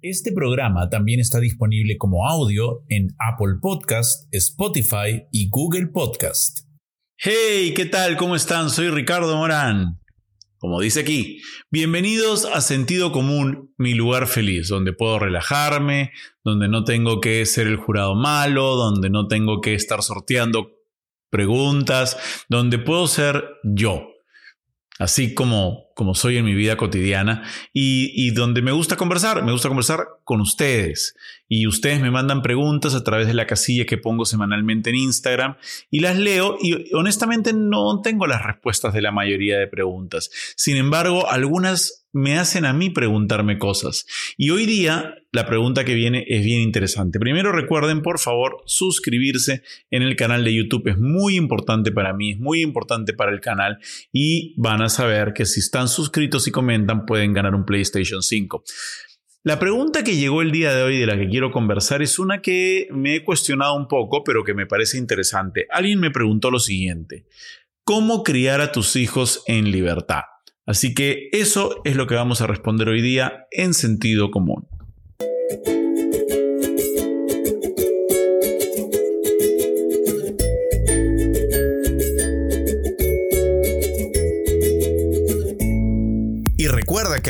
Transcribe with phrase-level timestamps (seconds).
[0.00, 6.60] Este programa también está disponible como audio en Apple Podcast, Spotify y Google Podcast.
[7.16, 8.16] Hey, ¿qué tal?
[8.16, 8.70] ¿Cómo están?
[8.70, 9.98] Soy Ricardo Morán.
[10.58, 11.42] Como dice aquí,
[11.72, 16.12] bienvenidos a Sentido Común, mi lugar feliz, donde puedo relajarme,
[16.44, 20.76] donde no tengo que ser el jurado malo, donde no tengo que estar sorteando
[21.28, 22.16] preguntas,
[22.48, 24.06] donde puedo ser yo,
[25.00, 27.42] así como, como soy en mi vida cotidiana
[27.72, 31.16] y, y, donde me gusta conversar, me gusta conversar con ustedes
[31.48, 35.56] y ustedes me mandan preguntas a través de la casilla que pongo semanalmente en Instagram
[35.90, 40.30] y las leo y honestamente no tengo las respuestas de la mayoría de preguntas.
[40.54, 44.06] Sin embargo, algunas me hacen a mí preguntarme cosas.
[44.36, 47.18] Y hoy día la pregunta que viene es bien interesante.
[47.18, 50.88] Primero recuerden, por favor, suscribirse en el canal de YouTube.
[50.88, 53.78] Es muy importante para mí, es muy importante para el canal
[54.10, 58.62] y van a saber que si están suscritos y comentan pueden ganar un PlayStation 5.
[59.44, 62.42] La pregunta que llegó el día de hoy de la que quiero conversar es una
[62.42, 65.66] que me he cuestionado un poco, pero que me parece interesante.
[65.70, 67.26] Alguien me preguntó lo siguiente.
[67.84, 70.22] ¿Cómo criar a tus hijos en libertad?
[70.66, 74.68] Así que eso es lo que vamos a responder hoy día en sentido común.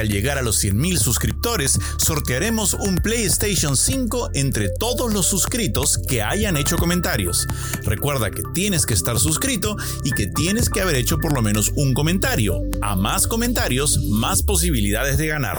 [0.01, 6.23] Al llegar a los 100.000 suscriptores, sortearemos un PlayStation 5 entre todos los suscritos que
[6.23, 7.47] hayan hecho comentarios.
[7.85, 11.73] Recuerda que tienes que estar suscrito y que tienes que haber hecho por lo menos
[11.77, 12.61] un comentario.
[12.81, 15.59] A más comentarios, más posibilidades de ganar.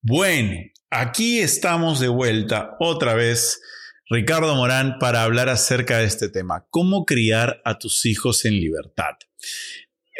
[0.00, 0.56] Bueno,
[0.90, 3.60] aquí estamos de vuelta otra vez.
[4.08, 9.14] Ricardo Morán para hablar acerca de este tema, cómo criar a tus hijos en libertad.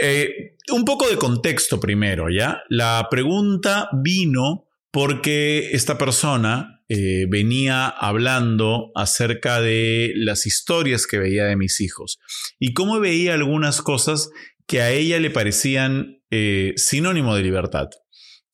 [0.04, 2.64] Eh, un poco de contexto primero, ¿ya?
[2.68, 11.44] La pregunta vino porque esta persona eh, venía hablando acerca de las historias que veía
[11.44, 12.18] de mis hijos
[12.58, 14.30] y cómo veía algunas cosas
[14.66, 17.88] que a ella le parecían eh, sinónimo de libertad,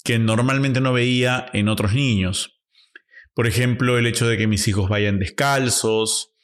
[0.05, 2.61] que normalmente no veía en otros niños.
[3.33, 6.35] Por ejemplo, el hecho de que mis hijos vayan descalzos,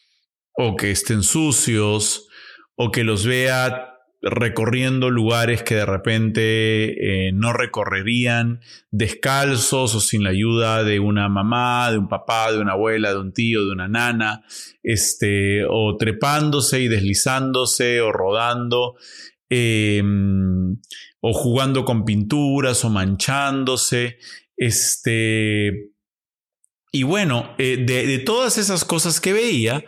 [0.55, 2.27] o que estén sucios,
[2.75, 3.94] o que los vea
[4.27, 11.29] recorriendo lugares que de repente eh, no recorrerían descalzos o sin la ayuda de una
[11.29, 14.43] mamá, de un papá, de una abuela, de un tío, de una nana,
[14.83, 18.95] este, o trepándose y deslizándose o rodando,
[19.51, 20.79] em,
[21.21, 24.17] o jugando con pinturas o manchándose,
[24.57, 25.91] este,
[26.93, 29.85] y bueno, eh, de todas esas cosas que veía,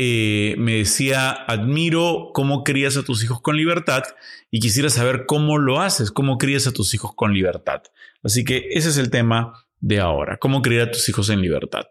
[0.00, 4.04] eh, me decía, admiro cómo crías a tus hijos con libertad
[4.48, 7.82] y quisiera saber cómo lo haces, cómo crías a tus hijos con libertad.
[8.22, 11.86] Así que ese es el tema de ahora, cómo criar a tus hijos en libertad.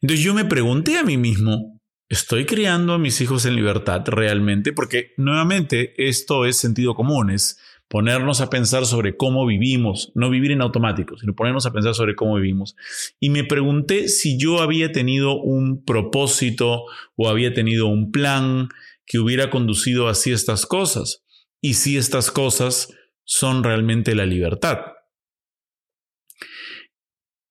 [0.00, 4.72] Entonces yo me pregunté a mí mismo, ¿estoy criando a mis hijos en libertad realmente?
[4.72, 7.58] Porque nuevamente esto es sentido común, es
[7.90, 12.14] ponernos a pensar sobre cómo vivimos, no vivir en automático, sino ponernos a pensar sobre
[12.14, 12.76] cómo vivimos.
[13.18, 16.84] Y me pregunté si yo había tenido un propósito
[17.16, 18.68] o había tenido un plan
[19.04, 21.24] que hubiera conducido así estas cosas
[21.60, 24.78] y si estas cosas son realmente la libertad.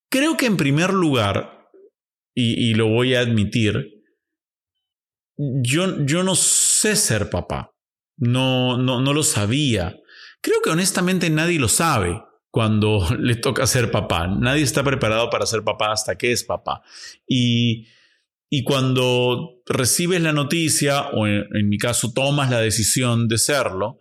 [0.10, 1.70] Creo que en primer lugar,
[2.34, 4.06] y, lo voy a admitir,
[5.38, 7.74] yo, yo no sé ser papá,
[8.16, 9.98] no, no, no lo sabía.
[10.42, 14.28] Creo que honestamente nadie lo sabe cuando le toca ser papá.
[14.28, 16.82] Nadie está preparado para ser papá hasta que es papá.
[17.28, 17.88] Y,
[18.50, 24.00] y cuando recibes la noticia, o en, mi caso tomas la decisión de serlo,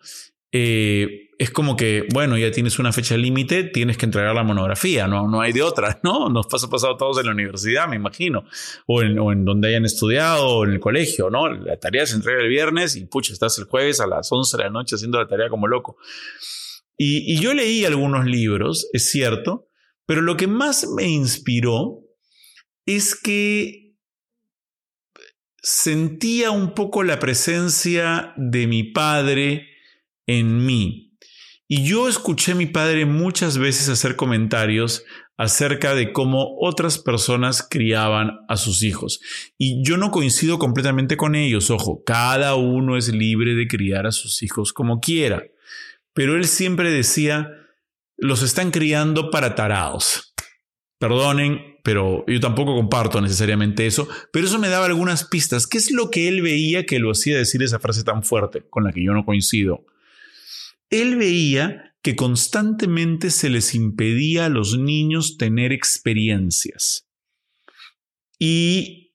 [0.53, 5.06] eh, es como que, bueno, ya tienes una fecha límite, tienes que entregar la monografía,
[5.06, 6.28] no, no hay de otra, ¿no?
[6.28, 8.44] Nos pasa pasado todos en la universidad, me imagino,
[8.87, 11.49] o en, donde hayan estudiado, o en el colegio, ¿no?
[11.49, 14.62] La tarea se entrega el viernes y, pucha, estás el jueves a las 11 de
[14.65, 15.97] la noche haciendo la tarea como loco.
[17.00, 19.69] Y yo leí algunos libros, es cierto,
[20.06, 22.00] pero lo que más me inspiró
[22.84, 23.94] es que
[25.62, 29.69] sentía un poco la presencia de mi padre
[30.26, 31.07] en mí
[31.69, 35.05] y yo escuché a mi padre muchas veces hacer comentarios
[35.37, 39.20] acerca de cómo otras personas criaban a sus hijos.
[39.59, 44.12] Y yo no coincido completamente con ellos, ojo, cada uno es libre de criar a
[44.12, 45.44] sus hijos como quiera.
[46.15, 47.50] Pero él siempre decía,
[48.17, 50.35] los están criando para tarados.
[50.99, 55.67] Perdonen, pero yo tampoco comparto necesariamente eso, pero eso me daba algunas pistas.
[55.67, 58.85] ¿Qué es lo que él veía que lo hacía decir esa frase tan fuerte con
[58.85, 59.85] la que yo no coincido?
[60.90, 67.08] Él veía que constantemente se les impedía a los niños tener experiencias.
[68.38, 69.14] Y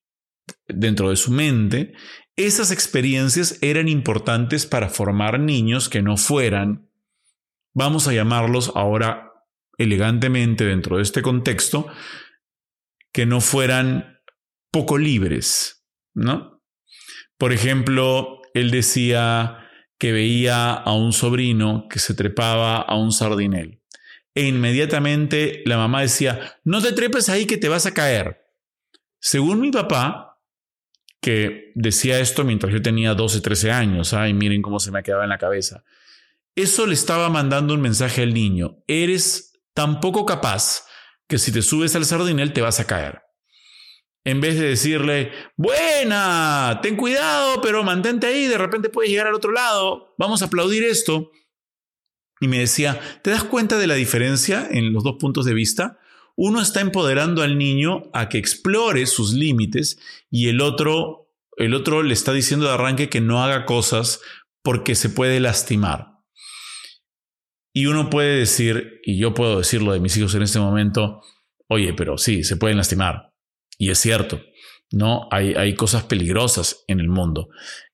[0.67, 1.93] dentro de su mente,
[2.35, 6.89] esas experiencias eran importantes para formar niños que no fueran,
[7.73, 9.31] vamos a llamarlos ahora
[9.77, 11.87] elegantemente dentro de este contexto,
[13.11, 14.19] que no fueran
[14.71, 16.63] poco libres, ¿no?
[17.37, 19.62] Por ejemplo, él decía
[20.03, 23.79] que veía a un sobrino que se trepaba a un sardinel.
[24.35, 28.45] E inmediatamente la mamá decía, no te trepes ahí que te vas a caer.
[29.21, 30.41] Según mi papá,
[31.21, 35.23] que decía esto mientras yo tenía 12, 13 años, y miren cómo se me quedaba
[35.23, 35.85] en la cabeza,
[36.53, 40.83] eso le estaba mandando un mensaje al niño, eres tan poco capaz
[41.29, 43.21] que si te subes al sardinel te vas a caer.
[44.25, 49.33] En vez de decirle, buena, ten cuidado, pero mantente ahí, de repente puedes llegar al
[49.33, 51.31] otro lado, vamos a aplaudir esto.
[52.39, 55.99] Y me decía, ¿te das cuenta de la diferencia en los dos puntos de vista?
[56.35, 59.99] Uno está empoderando al niño a que explore sus límites
[60.31, 64.21] y el otro, el otro le está diciendo de arranque que no haga cosas
[64.63, 66.13] porque se puede lastimar.
[67.73, 71.21] Y uno puede decir, y yo puedo decirlo de mis hijos en este momento,
[71.67, 73.32] oye, pero sí, se pueden lastimar.
[73.83, 74.41] Y es cierto,
[74.93, 75.27] ¿no?
[75.29, 77.49] Hay, hay cosas peligrosas en el mundo.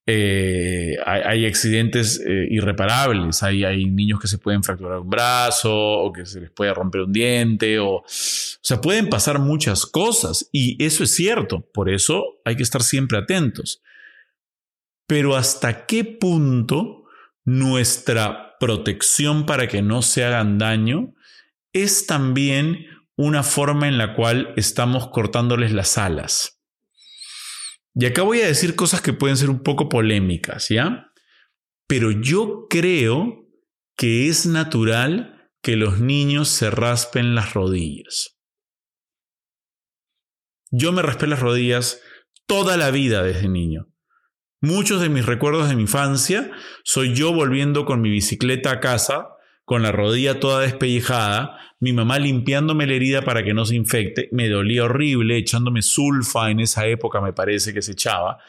[0.06, 6.14] Eh, hay, accidentes eh, irreparables, hay, hay, niños que se pueden fracturar un brazo o
[6.14, 10.84] que se les puede romper un diente, o, o sea, pueden pasar muchas cosas y
[10.84, 13.82] eso es cierto, por eso hay que estar siempre atentos.
[15.08, 17.06] Pero hasta qué punto
[17.46, 21.16] nuestra protección para que no se hagan daño,
[21.74, 22.86] es también
[23.22, 26.62] una forma en la cual estamos cortándoles las alas.
[27.94, 31.12] Y acá voy a decir cosas que pueden ser un poco polémicas, ¿ya?
[31.86, 33.46] Pero yo creo
[33.98, 38.40] que es natural que los niños se raspen las rodillas.
[40.72, 42.00] Yo me raspé las rodillas
[42.48, 43.88] toda la vida desde niño.
[44.62, 46.52] Muchos de mis recuerdos de mi infancia
[46.86, 49.28] soy yo volviendo con mi bicicleta a casa,
[49.70, 54.28] con la rodilla toda despellejada, mi mamá limpiándome la herida para que no se infecte,
[54.32, 58.40] me dolía horrible, echándome sulfa en esa época me parece que se echaba,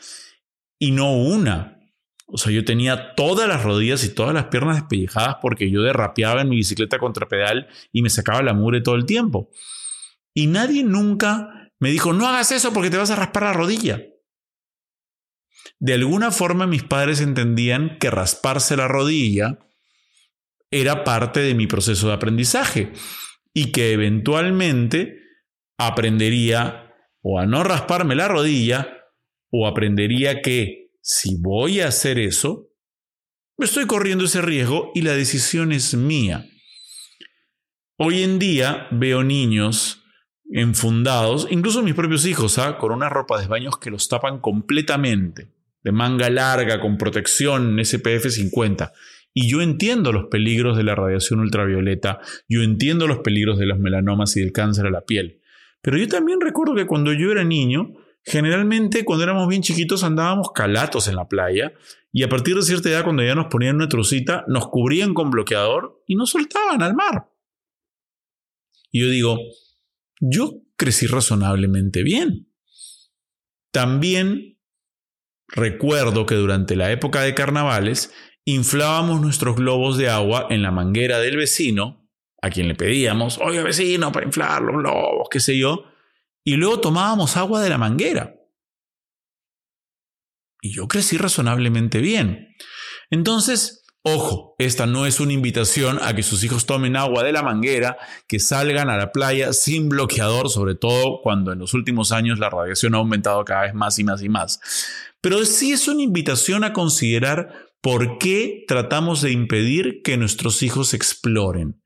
[0.79, 1.79] y no una.
[2.25, 6.41] O sea, yo tenía todas las rodillas y todas las piernas despellejadas porque yo derrapeaba
[6.41, 9.51] en mi bicicleta contra pedal y me sacaba la mugre todo el tiempo.
[10.33, 14.01] Y nadie nunca me dijo, no hagas eso porque te vas a raspar la rodilla.
[15.81, 19.59] De alguna forma mis padres entendían que rasparse la rodilla
[20.71, 22.93] era parte de mi proceso de aprendizaje
[23.53, 25.19] y que eventualmente
[25.79, 28.99] aprendería o a no rasparme la rodilla
[29.51, 32.69] o aprendería que si voy a hacer eso,
[33.59, 36.47] me estoy corriendo ese riesgo y la decisión es mía.
[37.97, 40.05] Hoy en día veo niños
[40.53, 42.79] enfundados, incluso mis propios hijos, ¿ah?
[42.79, 45.53] con una ropa de baños que los tapan completamente
[45.83, 48.93] de manga larga con protección SPF 50.
[49.33, 53.79] Y yo entiendo los peligros de la radiación ultravioleta, yo entiendo los peligros de los
[53.79, 55.41] melanomas y del cáncer a la piel.
[55.83, 57.95] Pero yo también recuerdo que cuando yo era niño,
[58.25, 61.73] generalmente cuando éramos bien chiquitos andábamos calatos en la playa
[62.13, 65.31] y a partir de cierta edad cuando ya nos ponían una trucita, nos cubrían con
[65.31, 67.31] bloqueador y nos soltaban al mar.
[68.91, 69.39] Y yo digo,
[70.21, 72.49] yo crecí razonablemente bien.
[73.71, 74.51] También
[75.53, 78.13] Recuerdo que durante la época de carnavales
[78.45, 82.09] inflábamos nuestros globos de agua en la manguera del vecino,
[82.43, 85.85] a quien le pedíamos, oye vecino, para inflar los globos, qué sé yo,
[86.45, 88.37] y luego tomábamos agua de la manguera.
[90.63, 92.55] Y yo crecí razonablemente bien.
[93.11, 97.43] Entonces, Ojo, esta no es una invitación a que sus hijos tomen agua de la
[97.43, 102.39] manguera, que salgan a la playa sin bloqueador, sobre todo cuando en los últimos años
[102.39, 104.59] la radiación ha aumentado cada vez más y más y más.
[105.21, 110.95] Pero sí es una invitación a considerar por qué tratamos de impedir que nuestros hijos
[110.95, 111.83] exploren,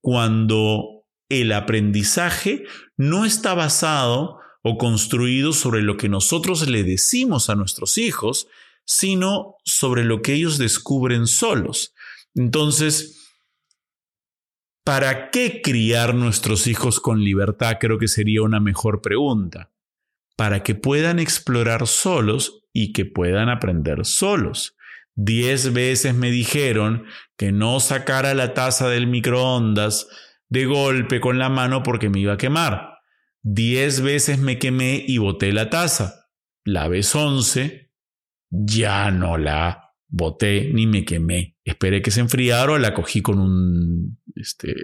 [0.00, 2.64] cuando el aprendizaje
[2.96, 8.48] no está basado o construido sobre lo que nosotros le decimos a nuestros hijos,
[8.84, 11.94] sino sobre lo que ellos descubren solos.
[12.34, 13.28] Entonces,
[14.84, 17.78] ¿para qué criar nuestros hijos con libertad?
[17.80, 19.72] Creo que sería una mejor pregunta.
[20.36, 24.75] Para que puedan explorar solos y que puedan aprender solos.
[25.16, 27.06] Diez veces me dijeron
[27.36, 30.06] que no sacara la taza del microondas
[30.48, 32.98] de golpe con la mano porque me iba a quemar.
[33.42, 36.28] Diez veces me quemé y boté la taza.
[36.64, 37.90] La vez once
[38.50, 43.38] ya no la boté ni me quemé esperé que se enfriara o la cogí con
[43.38, 44.74] un este,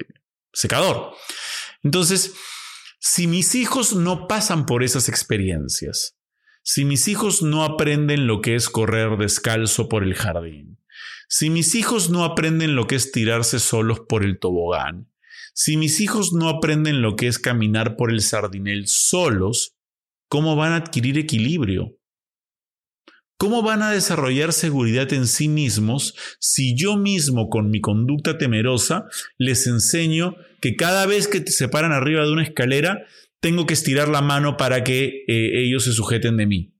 [0.52, 1.12] secador.
[1.82, 2.34] Entonces,
[2.98, 6.18] si mis hijos no pasan por esas experiencias,
[6.62, 10.78] si mis hijos no aprenden lo que es correr descalzo por el jardín,
[11.28, 15.08] si mis hijos no aprenden lo que es tirarse solos por el tobogán,
[15.54, 19.76] si mis hijos no aprenden lo que es caminar por el sardinel solos,
[20.28, 21.98] ¿cómo van a adquirir equilibrio?
[23.36, 29.06] ¿Cómo van a desarrollar seguridad en sí mismos si yo mismo con mi conducta temerosa
[29.36, 33.04] les enseño que cada vez que se paran arriba de una escalera
[33.42, 36.74] tengo que estirar la mano para que eh, ellos se sujeten de mí?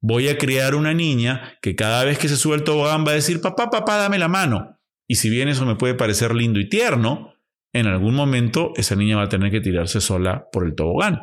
[0.00, 3.16] Voy a crear una niña que cada vez que se sube el tobogán va a
[3.16, 4.78] decir, papá, papá, dame la mano.
[5.06, 7.34] Y si bien eso me puede parecer lindo y tierno,
[7.72, 11.18] en algún momento esa niña va a tener que tirarse sola por el tobogán.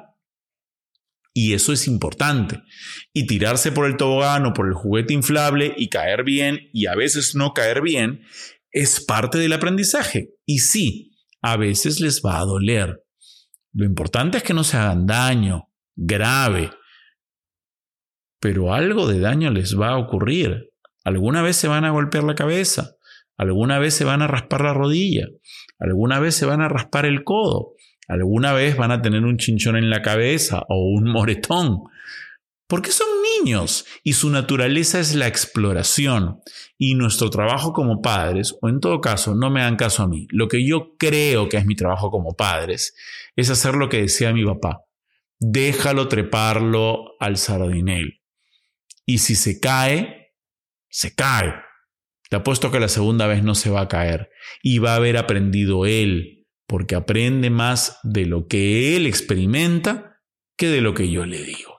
[1.33, 2.61] Y eso es importante.
[3.13, 6.95] Y tirarse por el tobogán o por el juguete inflable y caer bien y a
[6.95, 8.21] veces no caer bien
[8.71, 10.35] es parte del aprendizaje.
[10.45, 13.06] Y sí, a veces les va a doler.
[13.77, 16.71] Lo importante es que no se hagan daño grave.
[18.39, 20.71] Pero algo de daño les va a ocurrir.
[21.03, 22.95] Alguna vez se van a golpear la cabeza.
[23.37, 25.27] Alguna vez se van a raspar la rodilla.
[25.77, 27.73] Alguna vez se van a raspar el codo.
[28.07, 31.83] Alguna vez van a tener un chinchón en la cabeza o un moretón.
[32.67, 33.07] Porque son
[33.39, 36.41] niños y su naturaleza es la exploración.
[36.77, 40.27] Y nuestro trabajo como padres, o en todo caso, no me dan caso a mí,
[40.31, 42.93] lo que yo creo que es mi trabajo como padres,
[43.37, 44.81] es hacer lo que decía mi papá.
[45.39, 48.21] Déjalo treparlo al sardinel.
[49.05, 50.33] Y si se cae,
[50.89, 51.53] se cae.
[52.29, 54.29] Te apuesto que la segunda vez no se va a caer
[54.61, 60.19] y va a haber aprendido él porque aprende más de lo que él experimenta
[60.57, 61.76] que de lo que yo le digo.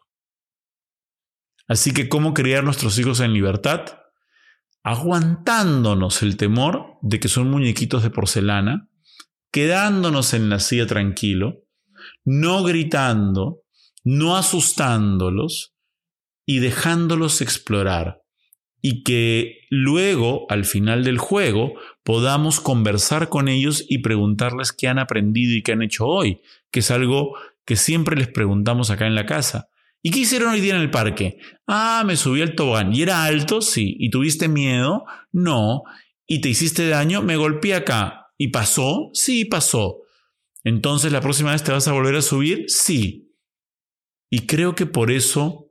[1.68, 3.82] Así que, ¿cómo criar nuestros hijos en libertad?
[4.82, 8.88] Aguantándonos el temor de que son muñequitos de porcelana,
[9.52, 11.64] quedándonos en la silla tranquilo,
[12.24, 13.62] no gritando,
[14.02, 15.74] no asustándolos
[16.46, 18.22] y dejándolos explorar,
[18.80, 24.98] y que luego, al final del juego, podamos conversar con ellos y preguntarles qué han
[24.98, 29.14] aprendido y qué han hecho hoy, que es algo que siempre les preguntamos acá en
[29.14, 29.68] la casa.
[30.02, 31.38] ¿Y qué hicieron hoy día en el parque?
[31.66, 32.94] Ah, me subí al tobogán.
[32.94, 33.60] ¿Y era alto?
[33.60, 33.96] Sí.
[33.98, 35.04] ¿Y tuviste miedo?
[35.32, 35.82] No.
[36.26, 37.22] ¿Y te hiciste daño?
[37.22, 38.26] Me golpeé acá.
[38.36, 39.10] ¿Y pasó?
[39.12, 39.98] Sí, pasó.
[40.62, 42.64] Entonces, ¿la próxima vez te vas a volver a subir?
[42.68, 43.34] Sí.
[44.30, 45.70] Y creo que por eso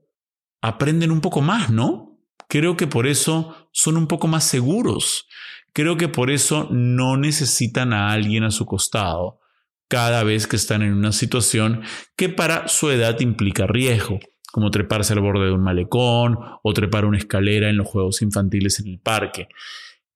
[0.61, 2.19] aprenden un poco más, ¿no?
[2.49, 5.27] Creo que por eso son un poco más seguros.
[5.73, 9.39] Creo que por eso no necesitan a alguien a su costado
[9.87, 11.83] cada vez que están en una situación
[12.15, 14.19] que para su edad implica riesgo,
[14.51, 18.79] como treparse al borde de un malecón o trepar una escalera en los juegos infantiles
[18.79, 19.47] en el parque.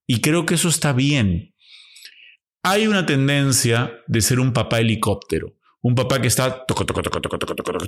[0.06, 1.54] Y creo que eso está bien.
[2.62, 6.64] Hay una tendencia de ser un papá helicóptero, un papá que está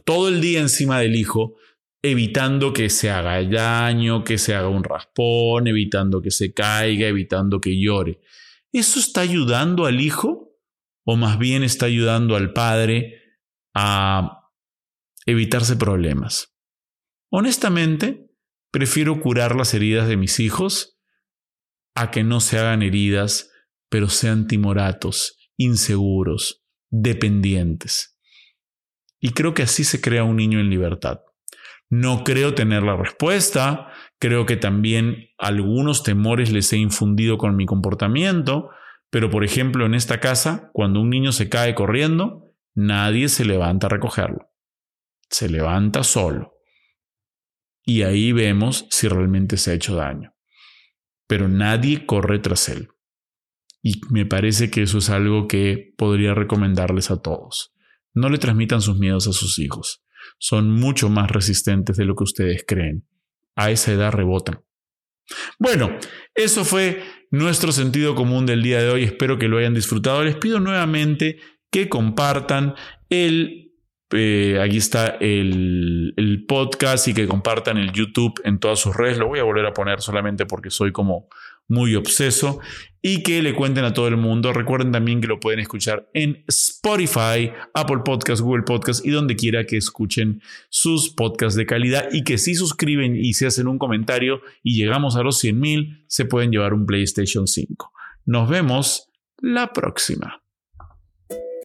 [0.05, 1.55] todo el día encima del hijo,
[2.03, 7.61] evitando que se haga daño, que se haga un raspón, evitando que se caiga, evitando
[7.61, 8.21] que llore.
[8.73, 10.54] ¿Eso está ayudando al hijo
[11.05, 13.23] o más bien está ayudando al padre
[13.75, 14.51] a
[15.27, 16.55] evitarse problemas?
[17.31, 18.31] Honestamente,
[18.71, 20.99] prefiero curar las heridas de mis hijos
[21.95, 23.51] a que no se hagan heridas,
[23.89, 28.19] pero sean timoratos, inseguros, dependientes.
[29.21, 31.21] Y creo que así se crea un niño en libertad.
[31.91, 37.67] No creo tener la respuesta, creo que también algunos temores les he infundido con mi
[37.67, 38.71] comportamiento,
[39.15, 43.87] pero por ejemplo en esta casa, cuando un niño se cae corriendo, nadie se levanta
[43.87, 44.51] a recogerlo.
[45.31, 46.55] Se levanta solo.
[47.85, 50.35] Y ahí vemos si realmente se ha hecho daño.
[51.29, 52.89] Pero nadie corre tras él.
[53.85, 57.73] Y me parece que eso es algo que podría recomendarles a todos.
[58.15, 60.05] No le transmitan sus miedos a sus hijos
[60.39, 63.07] son mucho más resistentes de lo que ustedes creen.
[63.57, 64.61] A esa edad rebotan.
[65.59, 65.97] Bueno,
[66.35, 69.05] eso fue nuestro sentido común del día de hoy.
[69.05, 70.25] Espero que lo hayan disfrutado.
[70.25, 71.39] Les pido nuevamente
[71.71, 72.75] que compartan
[73.09, 73.65] el
[74.17, 79.19] eh, aquí está el, el, podcast y que compartan el YouTube en todas sus redes.
[79.19, 81.29] Lo voy a volver a poner solamente porque soy como
[81.69, 82.61] muy obseso
[83.03, 84.53] y que le cuenten a todo el mundo.
[84.53, 89.67] Recuerden también que lo pueden escuchar en Spotify, Apple Podcasts, Google Podcasts y donde quiera
[89.67, 90.41] que escuchen
[90.71, 95.17] sus podcasts de calidad y que si suscriben y se hacen un comentario y llegamos
[95.17, 97.93] a los 100 mil, se pueden llevar un PlayStation 5.
[98.27, 100.44] Nos vemos la próxima.